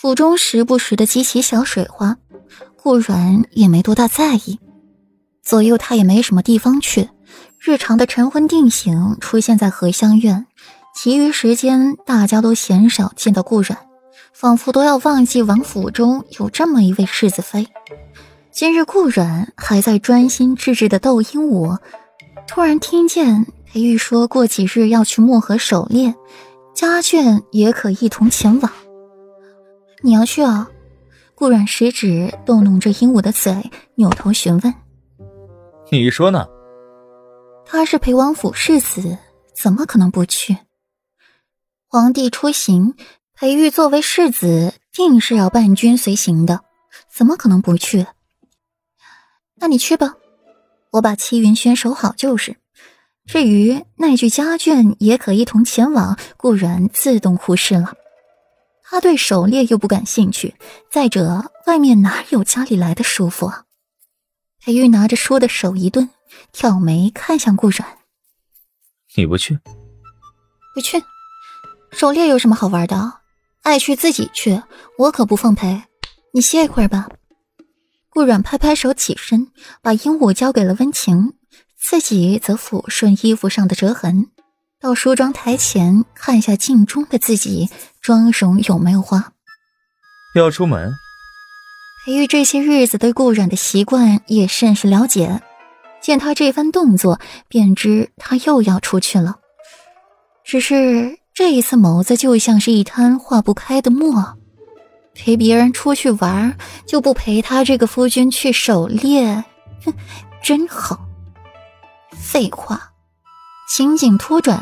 [0.00, 2.16] 府中时不时的激起小水花，
[2.82, 4.58] 顾然也没多大在意。
[5.42, 7.10] 左右他也没什么地方去，
[7.58, 10.46] 日常的晨昏定省出现在荷香院，
[10.94, 13.76] 其余时间大家都鲜少见到顾然，
[14.32, 17.68] 仿佛都要忘记王府中有这么一位世子妃。
[18.50, 21.76] 今日顾然还在专心致志的斗鹦鹉，
[22.48, 26.14] 突然听见裴玉说过几日要去漠河狩猎，
[26.74, 28.72] 家眷也可一同前往。
[30.02, 30.70] 你要去啊？
[31.34, 34.74] 顾阮食指动弄着鹦鹉的嘴，扭头询问
[35.90, 36.46] ：“你说呢？”
[37.64, 39.16] 他是裴王府世子，
[39.54, 40.58] 怎么可能不去？
[41.86, 42.94] 皇帝出行，
[43.34, 46.60] 裴玉作为世子，定是要伴君随行的，
[47.10, 48.06] 怎么可能不去？
[49.56, 50.16] 那你去吧，
[50.90, 52.56] 我把七云轩守好就是。
[53.26, 57.94] 至于那句家眷也可一同前往，顾然自动忽视了。
[58.90, 60.56] 他对狩猎又不感兴趣，
[60.90, 63.64] 再者，外面哪有家里来的舒服啊？
[64.58, 66.10] 裴玉拿着书的手一顿，
[66.50, 67.98] 挑眉看向顾然
[69.14, 69.60] ：“你不去？
[70.74, 71.00] 不去。
[71.92, 73.20] 狩猎有什么好玩的？
[73.62, 74.60] 爱去自己去，
[74.98, 75.84] 我可不奉陪。
[76.34, 77.08] 你歇一会儿吧。”
[78.10, 81.34] 顾然拍拍手起身，把鹦鹉交给了温情，
[81.78, 84.32] 自己则抚顺衣服上的折痕。
[84.80, 87.68] 到梳妆台前看下镜中的自己，
[88.00, 89.32] 妆容有没有花？
[90.34, 90.94] 要出门？
[92.06, 95.42] 裴玉这些日子对顾染的习惯也甚是了解，
[96.00, 99.36] 见他这番动作，便知他又要出去了。
[100.44, 104.38] 只是这一次眸子就像是一滩化不开的墨，
[105.14, 106.56] 陪别人出去玩，
[106.86, 109.44] 就不陪他这个夫君去狩猎，
[109.84, 109.92] 哼，
[110.42, 110.98] 真好。
[112.12, 112.89] 废话。
[113.72, 114.60] 情景突转，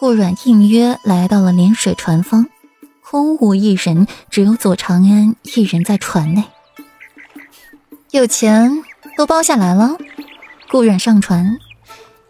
[0.00, 2.48] 顾阮应约来到了涟水船坊，
[3.00, 6.42] 空无一人，只有左长安一人在船内。
[8.10, 8.82] 有钱
[9.16, 9.96] 都包下来了。
[10.68, 11.60] 顾阮上船，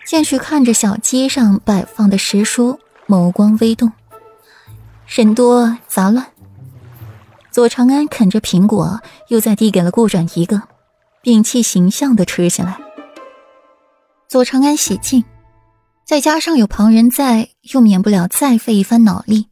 [0.05, 3.91] 见去看着小机上摆放的食书，眸光微动。
[5.07, 6.27] 人多杂乱。
[7.51, 10.65] 左长安啃着苹果，又再递给了顾阮一个，
[11.23, 12.77] 摒弃形象的吃起来。
[14.29, 15.25] 左长安喜静。
[16.09, 19.49] 再加上有旁人在，又免不了再费一番脑力，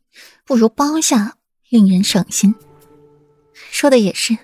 [0.46, 1.34] 不如包下，
[1.68, 2.54] 令人省心。
[3.52, 4.38] 说的也是。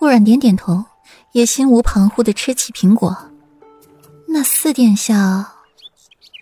[0.00, 0.84] 顾然点点头，
[1.30, 3.16] 也心无旁骛的吃起苹果。
[4.26, 5.52] 那四殿下，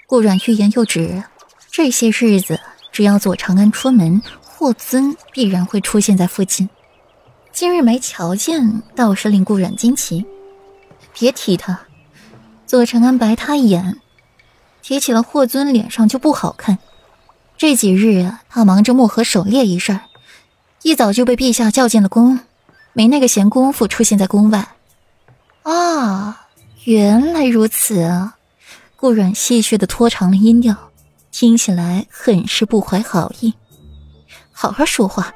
[0.06, 1.22] 顾然欲言又止。
[1.70, 2.58] 这些日子，
[2.90, 6.66] 只要左长安出门，霍尊必然会出现在附近。
[7.52, 10.24] 今日没瞧见，倒是令顾然惊奇。
[11.12, 11.78] 别提他，
[12.64, 14.00] 左长安白他一眼。
[14.84, 16.76] 提起了霍尊，脸上就不好看。
[17.56, 19.98] 这几日他忙着漠河狩猎一事，
[20.82, 22.40] 一早就被陛下叫进了宫，
[22.92, 24.68] 没那个闲工夫出现在宫外。
[25.62, 26.48] 啊，
[26.84, 28.36] 原来如此啊！
[28.96, 30.76] 顾阮戏谑的拖长了音调，
[31.32, 33.54] 听起来很是不怀好意。
[34.52, 35.32] 好好说话。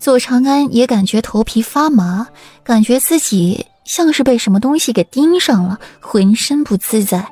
[0.00, 2.26] 左长安也感觉头皮发麻，
[2.64, 7.30] 感觉自己像是被什么东西给盯上了，浑身不自在。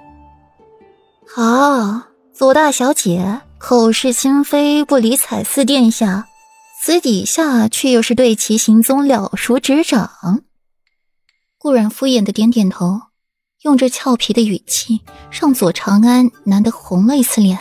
[1.35, 2.03] 好，
[2.35, 6.29] 左大小姐口是心非，不理睬四殿下，
[6.79, 10.43] 私底下却又是对其行踪了如指掌。
[11.57, 13.01] 顾然敷衍的点点头，
[13.63, 15.01] 用着俏皮的语气，
[15.31, 17.59] 让左长安难得红了一次脸。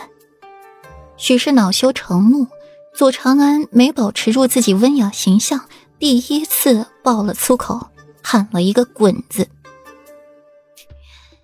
[1.16, 2.46] 许是恼羞成怒，
[2.94, 5.58] 左长安没保持住自己温雅形象，
[5.98, 7.88] 第一次爆了粗口，
[8.22, 9.48] 喊了一个“滚”字。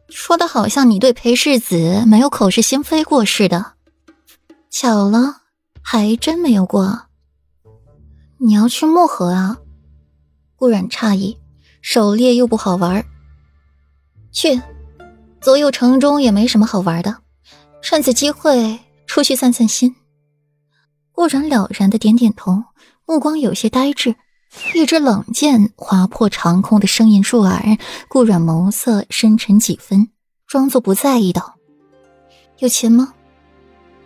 [0.09, 3.75] 说的好像你对裴世子没有口是心非过似的，
[4.71, 5.43] 巧了，
[5.83, 7.07] 还真没有过。
[8.39, 9.59] 你要去漠河啊？
[10.57, 11.39] 顾然诧异，
[11.83, 13.05] 狩猎又不好玩。
[14.33, 14.61] 去，
[15.41, 17.19] 左右城中也没什么好玩的，
[17.83, 19.95] 趁此机会出去散散心。
[21.13, 22.65] 顾然了然的点点头，
[23.07, 24.15] 目光有些呆滞，
[24.75, 27.79] 一支冷箭划破长空的声音入耳，
[28.09, 30.09] 顾阮眸色深沉几分，
[30.47, 31.57] 装作不在意道
[32.59, 33.13] ：“有钱吗？”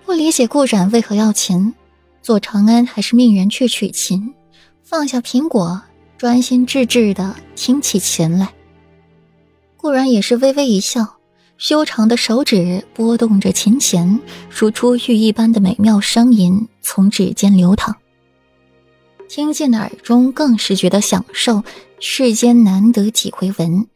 [0.05, 1.75] 不理解顾阮为何要钱，
[2.23, 4.35] 左长安还是命人去取琴，
[4.83, 5.81] 放下苹果，
[6.19, 8.53] 专心致志的听起琴来。
[9.77, 11.17] 顾然也是微微一笑，
[11.57, 17.97] 修长的手指拨动着琴弦，如珠玉一般的美妙声音从指尖流淌。
[19.35, 21.65] 听见的耳中，更是觉得享受。
[21.99, 23.87] 世间难得几回闻，